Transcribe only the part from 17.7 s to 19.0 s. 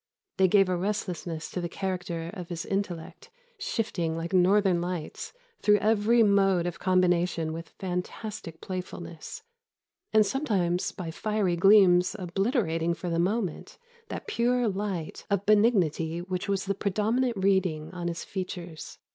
on his features."